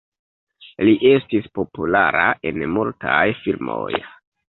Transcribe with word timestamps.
Li 0.87 0.95
estis 1.09 1.51
populara 1.59 2.25
en 2.53 2.65
mutaj 2.79 3.25
filmoj. 3.47 4.05